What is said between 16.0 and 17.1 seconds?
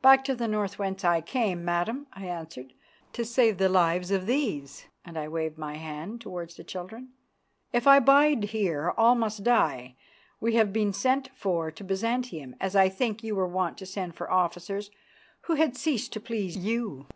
to please you."